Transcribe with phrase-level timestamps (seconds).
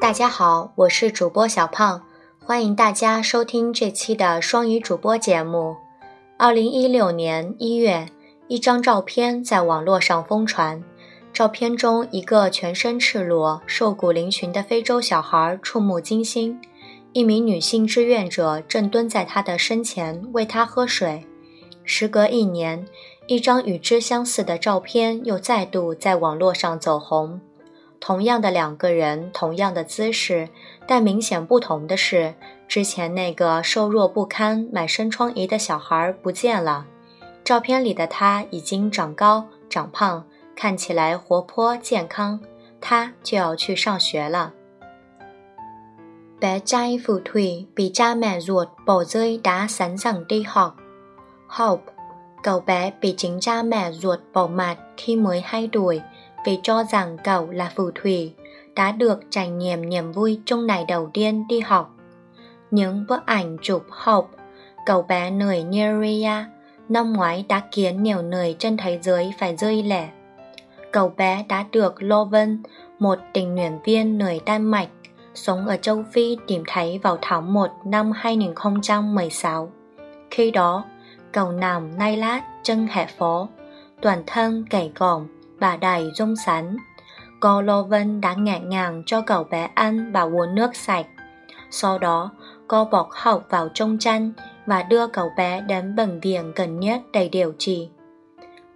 [0.00, 2.02] 大家好，我是主播小胖，
[2.42, 5.76] 欢迎大家收听这期的双语主播节目。
[6.38, 8.08] 二零一六年一月，
[8.48, 10.82] 一张照片在网络上疯传，
[11.34, 16.58] 照片中一个全身赤裸、瘦骨嶙峋的非洲小孩触目惊心，
[17.12, 21.26] 一名女性志愿者正蹲在他的身前喂他喝水。
[21.84, 22.86] 时隔一年，
[23.26, 27.38] 一张与之相似的照片又再度在网络上走红。
[28.00, 30.48] 同样的两个人，同样的姿势，
[30.86, 32.34] 但明显不同的是，
[32.66, 36.86] 之前那个瘦弱不堪、满身疮痍的小孩不见了，
[37.44, 40.24] 照片里的他已经长高、长胖，
[40.56, 42.40] 看起来活泼健康。
[42.80, 44.52] 他就要去上学了。
[46.40, 50.76] Bé trai phù thủy bị cha mẹ ruột bỏ rơi đã sẵn sàng đi học.
[51.46, 51.92] Hope,
[52.42, 56.00] cậu bé bị chính cha mẹ ruột bỏ mặt khi mới 2 tuổi
[56.44, 58.34] vì cho rằng cậu là phù thủy,
[58.74, 61.96] đã được trải nghiệm niềm vui trong ngày đầu tiên đi học.
[62.70, 64.30] Những bức ảnh chụp học,
[64.86, 66.44] cậu bé người Nigeria
[66.88, 70.08] năm ngoái đã khiến nhiều người trên thế giới phải rơi lệ.
[70.92, 72.62] Cậu bé đã được Loven,
[72.98, 74.88] một tình nguyện viên người Đan Mạch,
[75.34, 79.72] sống ở châu Phi tìm thấy vào tháng 1 năm 2016.
[80.30, 80.84] Khi đó,
[81.32, 83.48] cậu nằm nay lát chân hệ phố,
[84.02, 85.26] toàn thân gầy gòm,
[85.60, 86.76] bà đầy rung sánh.
[87.40, 91.06] Cô Lô Vân đã ngạc ngàng cho cậu bé ăn và uống nước sạch.
[91.70, 92.30] Sau đó,
[92.68, 94.32] cô bọc học vào trong chăn
[94.66, 97.88] và đưa cậu bé đến bệnh viện gần nhất để điều trị.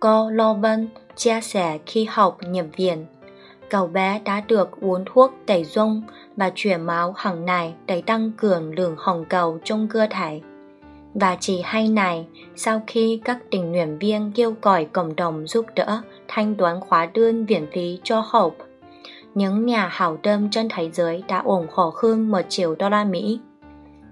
[0.00, 3.06] Cô Lô Vân chia sẻ khi học nhập viện,
[3.70, 6.02] cậu bé đã được uống thuốc tẩy dung
[6.36, 10.40] và chuyển máu hàng ngày để tăng cường lượng hồng cầu trong cơ thể.
[11.14, 12.26] Và chỉ hai ngày
[12.56, 17.06] sau khi các tình nguyện viên kêu gọi cộng đồng giúp đỡ thanh toán khóa
[17.06, 18.64] đơn viện phí cho Hope,
[19.34, 23.04] những nhà hảo tâm trên thế giới đã ủng hộ hơn 1 triệu đô la
[23.04, 23.40] Mỹ.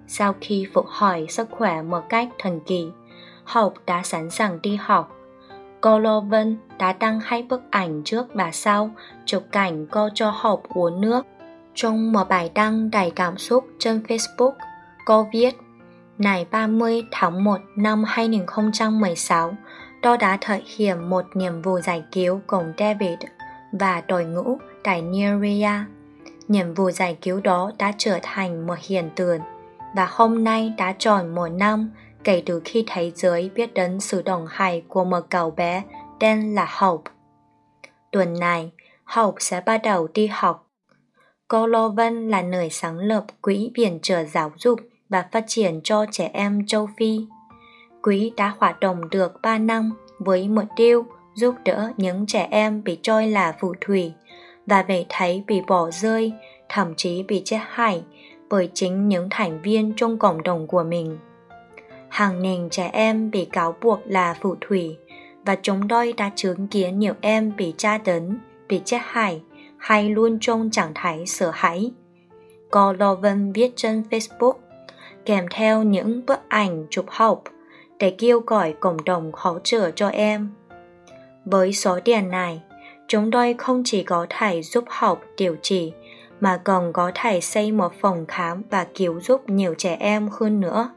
[0.06, 2.88] Sau khi phục hồi sức khỏe một cách thần kỳ,
[3.44, 5.16] Hope đã sẵn sàng đi học.
[5.80, 8.90] Cô Lô Vân đã đăng hai bức ảnh trước và sau
[9.24, 11.26] chụp cảnh cô cho Hope uống nước.
[11.74, 14.52] Trong một bài đăng đầy cảm xúc trên Facebook,
[15.06, 15.54] cô viết
[16.22, 19.54] Ngày 30 tháng 1 năm 2016,
[20.02, 23.18] tôi đã thực hiện một nhiệm vụ giải cứu cùng David
[23.72, 25.70] và đội ngũ tại Nigeria.
[26.48, 29.40] Nhiệm vụ giải cứu đó đã trở thành một hiện tượng
[29.96, 31.90] và hôm nay đã tròn một năm
[32.24, 35.82] kể từ khi thế giới biết đến sự đồng hành của một cậu bé
[36.20, 37.10] tên là Hope.
[38.12, 38.72] Tuần này,
[39.04, 40.70] Hope sẽ bắt đầu đi học.
[41.48, 44.80] Cô Lô Vân là người sáng lập Quỹ Viện trợ Giáo dục
[45.12, 47.20] và Phát triển cho trẻ em châu Phi.
[48.02, 52.84] Quỹ đã hoạt động được 3 năm với mục tiêu giúp đỡ những trẻ em
[52.84, 54.12] bị coi là phù thủy
[54.66, 56.32] và bị thấy bị bỏ rơi,
[56.68, 58.02] thậm chí bị chết hại
[58.48, 61.18] bởi chính những thành viên trong cộng đồng của mình.
[62.08, 64.96] Hàng nghìn trẻ em bị cáo buộc là phù thủy
[65.46, 69.42] và chúng tôi đã chứng kiến nhiều em bị tra tấn, bị chết hại
[69.78, 71.92] hay luôn trong trạng thái sợ hãi.
[72.70, 74.54] Cô Loven viết trên Facebook
[75.24, 77.42] kèm theo những bức ảnh chụp học
[77.98, 80.50] để kêu gọi cộng đồng hỗ trợ cho em.
[81.44, 82.62] Với số tiền này,
[83.08, 85.92] chúng tôi không chỉ có thể giúp học điều trị
[86.40, 90.60] mà còn có thể xây một phòng khám và cứu giúp nhiều trẻ em hơn
[90.60, 90.90] nữa.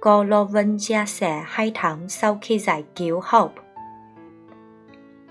[0.00, 3.54] Cô Loven chia sẻ hai tháng sau khi giải cứu học.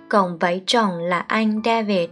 [0.10, 2.10] Còn với chồng là anh David,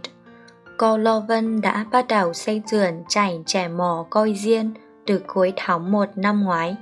[0.76, 4.74] cô Loven đã bắt đầu xây dựng trải trẻ mồ coi riêng
[5.06, 6.76] từ cuối tháng 1 năm ngoái.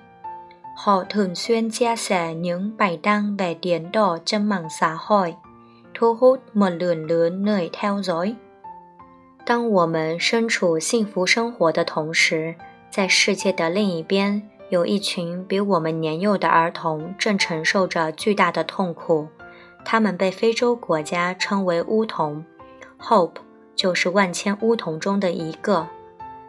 [0.76, 5.34] Họ thường xuyên chia sẻ những bài đăng về tiến độ trên mạng xã hội,
[5.94, 8.34] thu hút một lượng lớn người theo dõi.
[9.46, 12.54] 当我们身处幸福生活的同时，
[12.90, 19.28] 在世界的另一边，有一群比我们年幼的儿童正承受着巨大的痛苦。
[19.84, 22.42] 他们被非洲国家称为巫童
[22.98, 23.34] ，Hope
[23.76, 25.86] 就是万千巫童中的一个。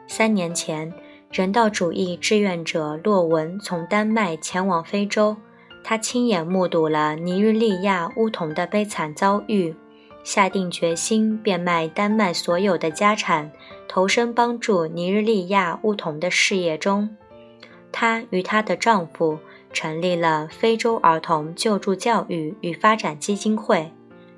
[0.08, 0.94] 三年前，
[1.36, 5.36] 人道主义志愿者洛文从丹麦前往非洲，
[5.84, 9.76] 他亲眼目睹了尼日利亚巫童的悲惨遭遇，
[10.24, 13.52] 下定决心变卖丹麦所有的家产，
[13.86, 17.10] 投身帮助尼日利亚巫童的事业中。
[17.92, 19.38] 她与她的丈夫
[19.74, 23.92] 成立了非洲儿童救助教育与发展基金会，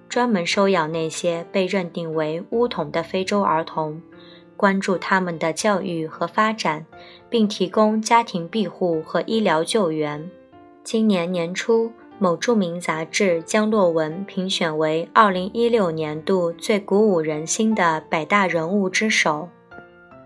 [0.09, 4.01] 专门收养那些被认定为巫童的非洲儿童。
[4.57, 6.85] 关注他们的教育和发展，
[7.29, 10.29] 并提供家庭庇护和医疗救援。
[10.83, 19.47] 今年年初，某著名杂志将洛文评选为2016年度最鼓舞人心的百大人物之首。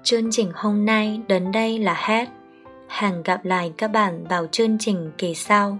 [0.04, 2.28] Chương trình hôm nay đến đây là hết.
[2.88, 5.78] Hẹn gặp lại các bạn vào chương trình kỳ sau.